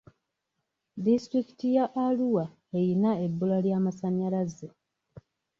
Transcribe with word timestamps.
Disitulikiti 1.03 1.67
y'Arua 1.75 2.45
eyina 2.79 3.11
ebbula 3.25 3.57
ly'amasanyalaze. 3.65 4.67